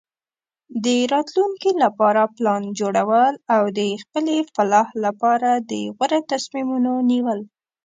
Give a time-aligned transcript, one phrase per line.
[0.83, 7.39] د راتلونکي لپاره پلان جوړول او د خپلې فلاح لپاره د غوره تصمیمونو نیول.